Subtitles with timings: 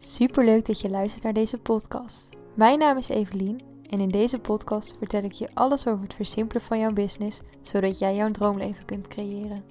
[0.00, 2.28] Superleuk dat je luistert naar deze podcast.
[2.54, 6.62] Mijn naam is Evelien en in deze podcast vertel ik je alles over het versimpelen
[6.62, 9.64] van jouw business, zodat jij jouw droomleven kunt creëren.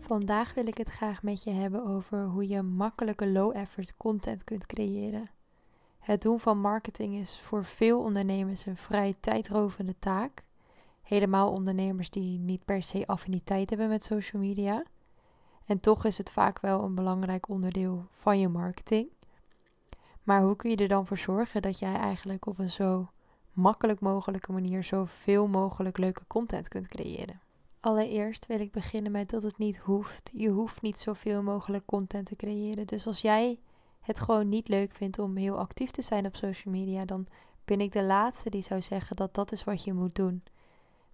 [0.00, 4.66] Vandaag wil ik het graag met je hebben over hoe je makkelijke low-effort content kunt
[4.66, 5.30] creëren.
[5.98, 10.42] Het doen van marketing is voor veel ondernemers een vrij tijdrovende taak.
[11.02, 14.84] Helemaal ondernemers die niet per se affiniteit hebben met social media.
[15.66, 19.08] En toch is het vaak wel een belangrijk onderdeel van je marketing.
[20.22, 23.10] Maar hoe kun je er dan voor zorgen dat jij eigenlijk op een zo
[23.52, 27.40] makkelijk mogelijke manier zoveel mogelijk leuke content kunt creëren?
[27.80, 30.30] Allereerst wil ik beginnen met dat het niet hoeft.
[30.34, 32.86] Je hoeft niet zoveel mogelijk content te creëren.
[32.86, 33.58] Dus als jij
[34.00, 37.26] het gewoon niet leuk vindt om heel actief te zijn op social media, dan
[37.64, 40.42] ben ik de laatste die zou zeggen dat dat is wat je moet doen.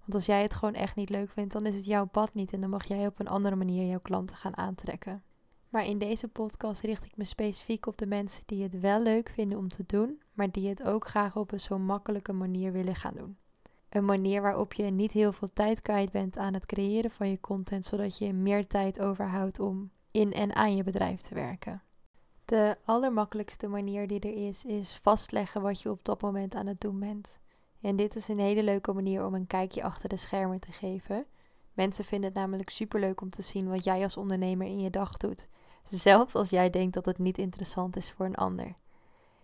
[0.04, 2.52] Want als jij het gewoon echt niet leuk vindt, dan is het jouw pad niet
[2.52, 5.22] en dan mag jij op een andere manier jouw klanten gaan aantrekken.
[5.68, 9.28] Maar in deze podcast richt ik me specifiek op de mensen die het wel leuk
[9.28, 12.94] vinden om te doen, maar die het ook graag op een zo makkelijke manier willen
[12.94, 13.36] gaan doen.
[13.88, 17.40] Een manier waarop je niet heel veel tijd kwijt bent aan het creëren van je
[17.40, 21.82] content, zodat je meer tijd overhoudt om in en aan je bedrijf te werken.
[22.44, 26.80] De allermakkelijkste manier die er is, is vastleggen wat je op dat moment aan het
[26.80, 27.40] doen bent.
[27.82, 31.26] En dit is een hele leuke manier om een kijkje achter de schermen te geven.
[31.72, 35.16] Mensen vinden het namelijk superleuk om te zien wat jij als ondernemer in je dag
[35.16, 35.48] doet.
[35.84, 38.74] Zelfs als jij denkt dat het niet interessant is voor een ander.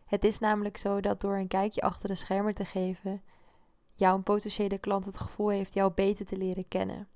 [0.04, 3.22] Het is namelijk zo dat door een kijkje achter de schermen te geven,
[3.92, 7.08] jouw potentiële klant het gevoel heeft jou beter te leren kennen.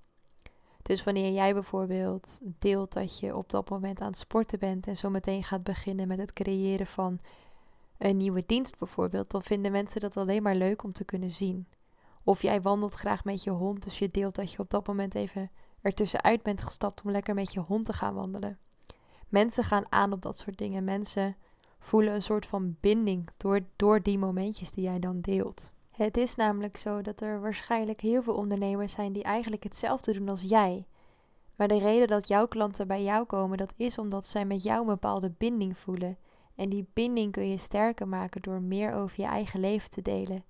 [0.83, 4.97] Dus wanneer jij bijvoorbeeld deelt dat je op dat moment aan het sporten bent en
[4.97, 7.19] zo meteen gaat beginnen met het creëren van
[8.05, 11.67] een nieuwe dienst bijvoorbeeld, dan vinden mensen dat alleen maar leuk om te kunnen zien.
[12.25, 15.15] Of jij wandelt graag met je hond, dus je deelt dat je op dat moment
[15.15, 15.51] even
[15.81, 18.59] ertussenuit bent gestapt om lekker met je hond te gaan wandelen.
[19.29, 20.85] Mensen gaan aan op dat soort dingen.
[20.85, 21.37] Mensen
[21.79, 25.73] voelen een soort van binding door, door die momentjes die jij dan deelt.
[25.91, 30.29] Het is namelijk zo dat er waarschijnlijk heel veel ondernemers zijn die eigenlijk hetzelfde doen
[30.29, 30.87] als jij.
[31.57, 34.81] Maar de reden dat jouw klanten bij jou komen, dat is omdat zij met jou
[34.81, 36.19] een bepaalde binding voelen.
[36.63, 40.45] En die binding kun je sterker maken door meer over je eigen leven te delen.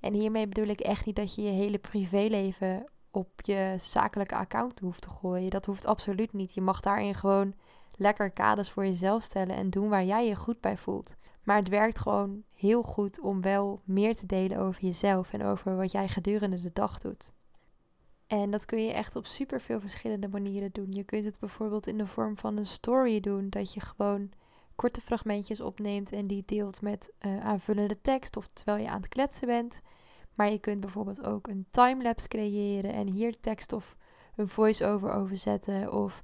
[0.00, 4.80] En hiermee bedoel ik echt niet dat je je hele privéleven op je zakelijke account
[4.80, 5.50] hoeft te gooien.
[5.50, 6.54] Dat hoeft absoluut niet.
[6.54, 7.54] Je mag daarin gewoon
[7.96, 11.16] lekker kaders voor jezelf stellen en doen waar jij je goed bij voelt.
[11.42, 15.76] Maar het werkt gewoon heel goed om wel meer te delen over jezelf en over
[15.76, 17.32] wat jij gedurende de dag doet.
[18.26, 20.88] En dat kun je echt op super veel verschillende manieren doen.
[20.90, 24.30] Je kunt het bijvoorbeeld in de vorm van een story doen, dat je gewoon
[24.82, 29.08] korte fragmentjes opneemt en die deelt met uh, aanvullende tekst of terwijl je aan het
[29.08, 29.80] kletsen bent.
[30.34, 33.96] Maar je kunt bijvoorbeeld ook een timelapse creëren en hier tekst of
[34.36, 36.22] een voice-over over zetten of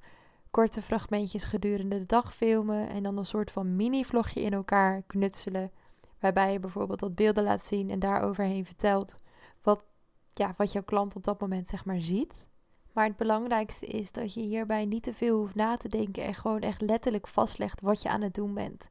[0.51, 5.71] korte fragmentjes gedurende de dag filmen en dan een soort van mini-vlogje in elkaar knutselen.
[6.19, 9.19] Waarbij je bijvoorbeeld wat beelden laat zien en daaroverheen vertelt
[9.61, 9.85] wat,
[10.33, 12.47] ja, wat jouw klant op dat moment zeg maar ziet.
[12.93, 16.33] Maar het belangrijkste is dat je hierbij niet te veel hoeft na te denken en
[16.33, 18.89] gewoon echt letterlijk vastlegt wat je aan het doen bent.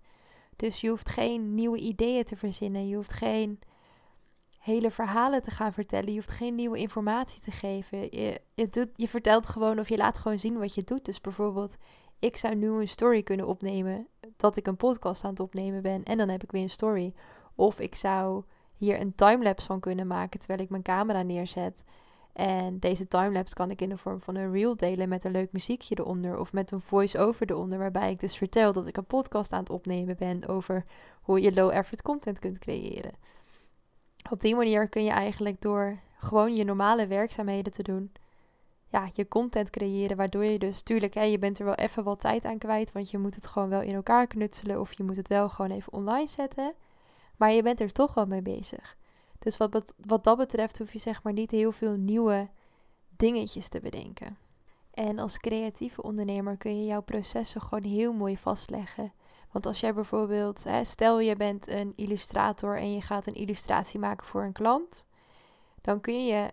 [0.57, 3.59] Dus je hoeft geen nieuwe ideeën te verzinnen, je hoeft geen
[4.59, 7.99] hele verhalen te gaan vertellen, je hoeft geen nieuwe informatie te geven.
[7.99, 11.05] Je, je, doet, je vertelt gewoon of je laat gewoon zien wat je doet.
[11.05, 11.77] Dus bijvoorbeeld,
[12.19, 14.07] ik zou nu een story kunnen opnemen
[14.37, 17.15] dat ik een podcast aan het opnemen ben en dan heb ik weer een story.
[17.55, 18.45] Of ik zou
[18.77, 21.85] hier een timelapse van kunnen maken terwijl ik mijn camera neerzet.
[22.39, 25.53] En deze timelapse kan ik in de vorm van een reel delen met een leuk
[25.53, 26.39] muziekje eronder.
[26.39, 29.71] Of met een voice-over eronder, waarbij ik dus vertel dat ik een podcast aan het
[29.71, 30.85] opnemen ben over
[31.23, 33.13] hoe je low-effort content kunt creëren.
[34.31, 38.13] Op die manier kun je eigenlijk door gewoon je normale werkzaamheden te doen,
[38.89, 40.17] ja, je content creëren.
[40.17, 43.11] Waardoor je dus, tuurlijk, hè, je bent er wel even wat tijd aan kwijt, want
[43.11, 44.81] je moet het gewoon wel in elkaar knutselen.
[44.81, 46.75] Of je moet het wel gewoon even online zetten.
[47.37, 48.98] Maar je bent er toch wel mee bezig.
[49.39, 52.49] Dus wat, wat dat betreft hoef je zeg maar niet heel veel nieuwe
[53.17, 54.39] dingetjes te bedenken.
[54.91, 59.13] En als creatieve ondernemer kun je jouw processen gewoon heel mooi vastleggen.
[59.53, 64.27] Want als jij bijvoorbeeld, stel je bent een illustrator en je gaat een illustratie maken
[64.27, 65.07] voor een klant,
[65.81, 66.51] dan kun je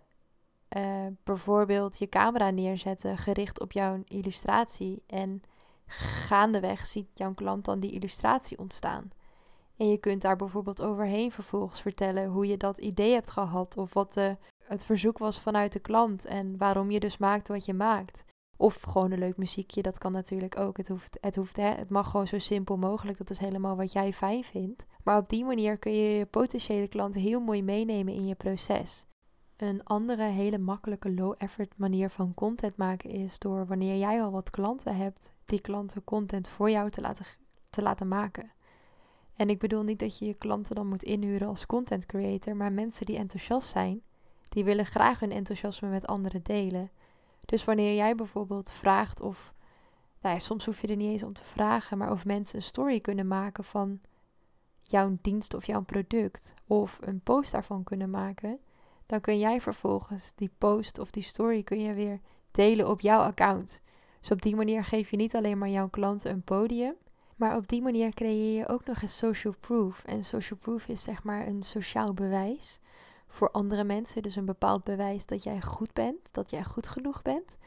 [0.77, 5.03] uh, bijvoorbeeld je camera neerzetten gericht op jouw illustratie.
[5.07, 5.41] En
[6.27, 9.09] gaandeweg ziet jouw klant dan die illustratie ontstaan.
[9.77, 13.93] En je kunt daar bijvoorbeeld overheen vervolgens vertellen hoe je dat idee hebt gehad of
[13.93, 17.73] wat de, het verzoek was vanuit de klant en waarom je dus maakt wat je
[17.73, 18.23] maakt.
[18.57, 20.77] Of gewoon een leuk muziekje, dat kan natuurlijk ook.
[20.77, 23.17] Het, hoeft, het, hoeft, hè, het mag gewoon zo simpel mogelijk.
[23.17, 24.85] Dat is helemaal wat jij fijn vindt.
[25.03, 29.05] Maar op die manier kun je je potentiële klant heel mooi meenemen in je proces.
[29.57, 34.49] Een andere hele makkelijke low-effort manier van content maken is door wanneer jij al wat
[34.49, 37.25] klanten hebt, die klanten content voor jou te laten,
[37.69, 38.54] te laten maken.
[39.35, 42.71] En ik bedoel niet dat je je klanten dan moet inhuren als content creator, maar
[42.71, 44.01] mensen die enthousiast zijn,
[44.49, 46.91] die willen graag hun enthousiasme met anderen delen.
[47.45, 49.53] Dus wanneer jij bijvoorbeeld vraagt of,
[50.21, 52.99] nou soms hoef je er niet eens om te vragen, maar of mensen een story
[52.99, 53.99] kunnen maken van
[54.83, 58.59] jouw dienst of jouw product, of een post daarvan kunnen maken,
[59.05, 62.19] dan kun jij vervolgens die post of die story kun je weer
[62.51, 63.81] delen op jouw account.
[64.19, 66.95] Dus op die manier geef je niet alleen maar jouw klanten een podium,
[67.35, 70.03] maar op die manier creëer je ook nog eens social proof.
[70.03, 72.79] En social proof is zeg maar een sociaal bewijs
[73.27, 74.21] voor andere mensen.
[74.21, 77.57] Dus een bepaald bewijs dat jij goed bent, dat jij goed genoeg bent.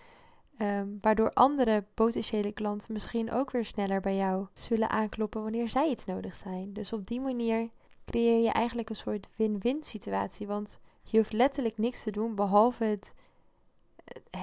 [0.62, 5.88] Um, waardoor andere potentiële klanten misschien ook weer sneller bij jou zullen aankloppen wanneer zij
[5.88, 6.72] iets nodig zijn.
[6.72, 7.68] Dus op die manier
[8.04, 10.46] creëer je eigenlijk een soort win-win situatie.
[10.46, 13.14] Want je hoeft letterlijk niks te doen behalve het,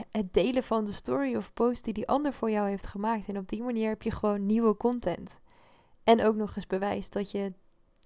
[0.09, 3.27] het delen van de story of post die die ander voor jou heeft gemaakt.
[3.27, 5.39] En op die manier heb je gewoon nieuwe content.
[6.03, 7.53] En ook nog eens bewijs dat je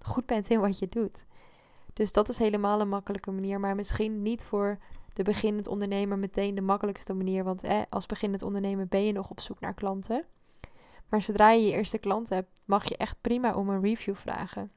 [0.05, 1.25] goed bent in wat je doet.
[1.93, 4.77] Dus dat is helemaal een makkelijke manier, maar misschien niet voor
[5.13, 7.43] de beginnend ondernemer meteen de makkelijkste manier.
[7.43, 10.25] Want als beginnend ondernemer ben je nog op zoek naar klanten.
[11.09, 14.71] Maar zodra je je eerste klant hebt, mag je echt prima om een review vragen.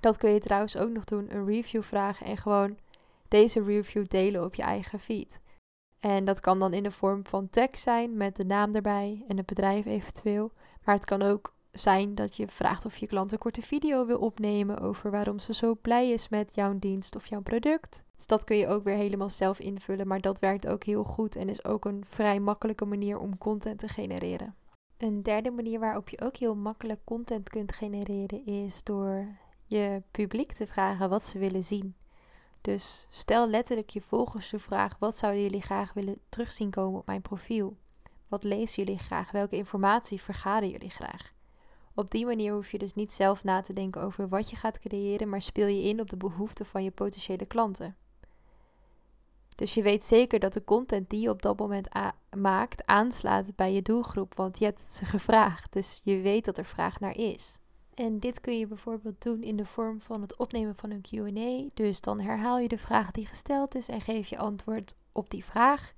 [0.00, 2.78] Dat kun je trouwens ook nog doen, een review vragen en gewoon
[3.28, 5.40] deze review delen op je eigen feed.
[6.04, 9.36] En dat kan dan in de vorm van tekst zijn met de naam erbij en
[9.36, 10.52] het bedrijf eventueel.
[10.82, 14.18] Maar het kan ook zijn dat je vraagt of je klant een korte video wil
[14.18, 18.04] opnemen over waarom ze zo blij is met jouw dienst of jouw product.
[18.16, 21.36] Dus dat kun je ook weer helemaal zelf invullen, maar dat werkt ook heel goed
[21.36, 24.54] en is ook een vrij makkelijke manier om content te genereren.
[24.96, 29.26] Een derde manier waarop je ook heel makkelijk content kunt genereren is door
[29.66, 31.94] je publiek te vragen wat ze willen zien.
[32.64, 37.06] Dus stel letterlijk je volgers de vraag: wat zouden jullie graag willen terugzien komen op
[37.06, 37.76] mijn profiel?
[38.28, 39.30] Wat lezen jullie graag?
[39.30, 41.32] Welke informatie vergaren jullie graag?
[41.94, 44.78] Op die manier hoef je dus niet zelf na te denken over wat je gaat
[44.78, 47.96] creëren, maar speel je in op de behoeften van je potentiële klanten.
[49.54, 51.88] Dus je weet zeker dat de content die je op dat moment
[52.36, 55.72] maakt aanslaat bij je doelgroep, want je hebt ze gevraagd.
[55.72, 57.58] Dus je weet dat er vraag naar is.
[57.94, 61.70] En dit kun je bijvoorbeeld doen in de vorm van het opnemen van een QA.
[61.74, 65.44] Dus dan herhaal je de vraag die gesteld is en geef je antwoord op die
[65.44, 65.92] vraag.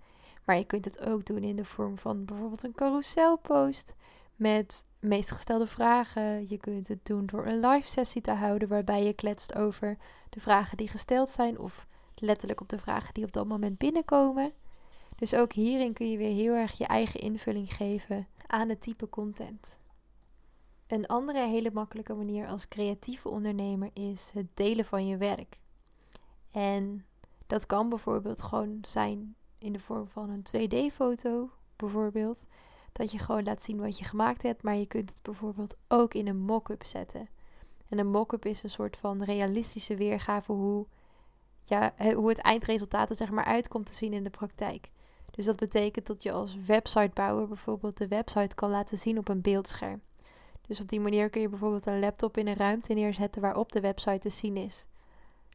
[0.44, 3.94] Maar je kunt het ook doen in de vorm van bijvoorbeeld een carouselpost
[4.34, 6.48] met meest gestelde vragen.
[6.48, 9.96] Je kunt het doen door een live sessie te houden waarbij je kletst over
[10.30, 14.52] de vragen die gesteld zijn of letterlijk op de vragen die op dat moment binnenkomen.
[15.16, 19.08] Dus ook hierin kun je weer heel erg je eigen invulling geven aan het type
[19.08, 19.78] content.
[20.86, 25.58] Een andere hele makkelijke manier als creatieve ondernemer is het delen van je werk.
[26.52, 27.06] En
[27.46, 32.44] dat kan bijvoorbeeld gewoon zijn in de vorm van een 2D-foto, bijvoorbeeld.
[32.92, 36.14] Dat je gewoon laat zien wat je gemaakt hebt, maar je kunt het bijvoorbeeld ook
[36.14, 37.28] in een mock-up zetten.
[37.88, 40.86] En een mock-up is een soort van realistische weergave hoe,
[41.64, 44.90] ja, hoe het eindresultaat er zeg maar uitkomt te zien in de praktijk.
[45.30, 49.40] Dus dat betekent dat je als websitebouwer bijvoorbeeld de website kan laten zien op een
[49.40, 50.00] beeldscherm.
[50.66, 53.80] Dus op die manier kun je bijvoorbeeld een laptop in een ruimte neerzetten waarop de
[53.80, 54.86] website te zien is.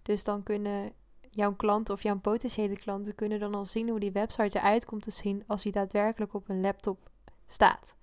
[0.04, 0.94] Dus dan kunnen
[1.30, 5.02] jouw klanten of jouw potentiële klanten kunnen dan al zien hoe die website eruit komt
[5.02, 7.10] te zien als die daadwerkelijk op een laptop
[7.46, 7.96] staat.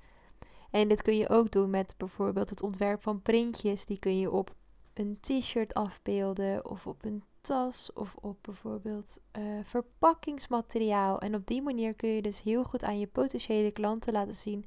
[0.70, 3.86] En dit kun je ook doen met bijvoorbeeld het ontwerp van printjes.
[3.86, 4.54] Die kun je op
[4.94, 11.20] een t-shirt afbeelden of op een tas of op bijvoorbeeld uh, verpakkingsmateriaal.
[11.20, 14.64] En op die manier kun je dus heel goed aan je potentiële klanten laten zien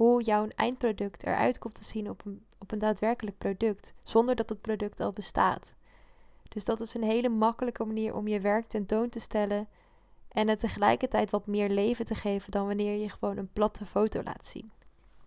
[0.00, 4.48] hoe jouw eindproduct eruit komt te zien op een, op een daadwerkelijk product, zonder dat
[4.48, 5.74] het product al bestaat.
[6.48, 9.68] Dus dat is een hele makkelijke manier om je werk tentoon te stellen
[10.28, 14.22] en het tegelijkertijd wat meer leven te geven dan wanneer je gewoon een platte foto
[14.22, 14.72] laat zien.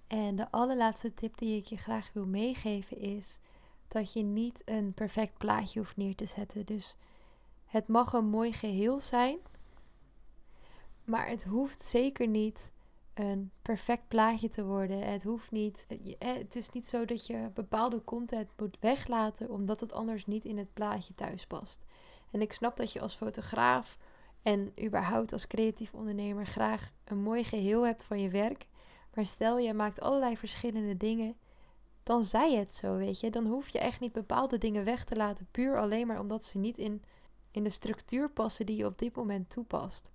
[0.08, 3.39] En de allerlaatste tip die ik je graag wil meegeven is
[3.88, 6.65] dat je niet een perfect plaatje hoeft neer te zetten.
[6.65, 6.96] Dus
[7.65, 9.38] het mag een mooi geheel zijn,
[11.03, 12.72] maar het hoeft zeker niet
[13.13, 15.00] een perfect plaatje te worden.
[15.00, 15.86] Het hoeft niet.
[16.20, 20.58] Het is niet zo dat je bepaalde content moet weglaten omdat het anders niet in
[20.58, 21.86] het plaatje thuis past.
[22.32, 23.98] En ik snap dat je als fotograaf
[24.41, 28.65] en überhaupt als creatief ondernemer graag een mooi geheel hebt van je werk.
[29.13, 31.36] Maar stel je maakt allerlei verschillende dingen,
[32.03, 33.29] dan zij het zo, weet je.
[33.29, 36.58] Dan hoef je echt niet bepaalde dingen weg te laten, puur alleen maar omdat ze
[36.58, 37.03] niet in,
[37.51, 40.12] in de structuur passen die je op dit moment toepast.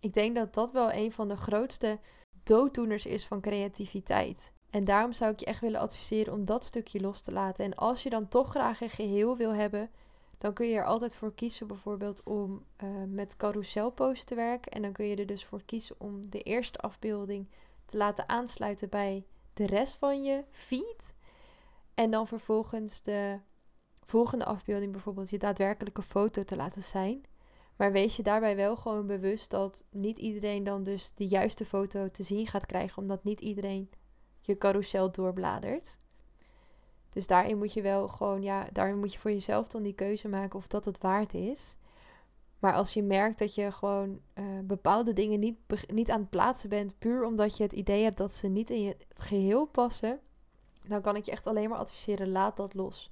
[0.00, 1.98] Ik denk dat dat wel een van de grootste
[2.42, 4.52] dooddoeners is van creativiteit.
[4.70, 7.64] En daarom zou ik je echt willen adviseren om dat stukje los te laten.
[7.64, 9.90] En als je dan toch graag een geheel wil hebben,
[10.38, 14.72] dan kun je er altijd voor kiezen bijvoorbeeld om uh, met carouselpost te werken.
[14.72, 17.48] En dan kun je er dus voor kiezen om de eerste afbeelding
[17.84, 21.14] te laten aansluiten bij de rest van je feed.
[21.94, 23.38] En dan vervolgens de
[24.04, 27.24] volgende afbeelding bijvoorbeeld je daadwerkelijke foto te laten zijn.
[27.80, 32.10] Maar wees je daarbij wel gewoon bewust dat niet iedereen dan dus de juiste foto
[32.10, 33.90] te zien gaat krijgen, omdat niet iedereen
[34.38, 35.96] je carousel doorbladert.
[37.08, 40.28] Dus daarin moet je wel gewoon, ja, daarin moet je voor jezelf dan die keuze
[40.28, 41.76] maken of dat het waard is.
[42.58, 46.68] Maar als je merkt dat je gewoon uh, bepaalde dingen niet, niet aan het plaatsen
[46.68, 50.20] bent, puur omdat je het idee hebt dat ze niet in je geheel passen,
[50.86, 53.10] dan kan ik je echt alleen maar adviseren: laat dat los.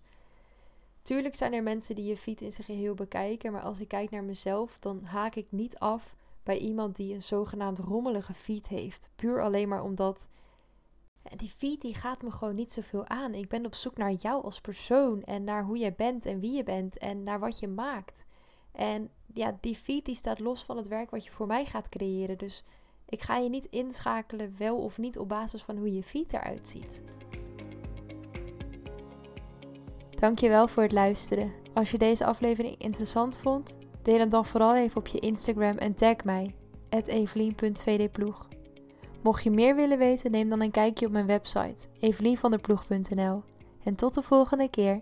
[1.09, 4.11] Tuurlijk zijn er mensen die je feed in zijn geheel bekijken, maar als ik kijk
[4.11, 9.11] naar mezelf, dan haak ik niet af bij iemand die een zogenaamd rommelige feed heeft.
[9.17, 10.29] Puur alleen maar omdat
[11.37, 13.35] die feed die gaat me gewoon niet zoveel aan.
[13.35, 16.57] Ik ben op zoek naar jou als persoon en naar hoe jij bent en wie
[16.57, 18.25] je bent en naar wat je maakt.
[18.73, 21.89] En ja, die feed die staat los van het werk wat je voor mij gaat
[21.89, 22.39] creëren.
[22.39, 22.65] Dus
[23.09, 26.69] ik ga je niet inschakelen wel of niet op basis van hoe je feed eruit
[26.69, 27.03] ziet.
[30.19, 31.53] Dankjewel voor het luisteren.
[31.75, 35.95] Als je deze aflevering interessant vond, deel hem dan vooral even op je Instagram en
[35.95, 36.55] tag mij,
[36.89, 38.49] evelien.vdploeg.
[39.23, 43.43] Mocht je meer willen weten, neem dan een kijkje op mijn website, evelienvanderploeg.nl.
[43.85, 45.01] En tot de volgende keer.